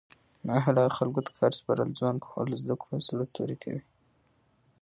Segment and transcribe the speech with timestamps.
[0.47, 3.81] نااهلو خلکو ته کار سپارل ځوان کهول له زده کړو زړه توری کوي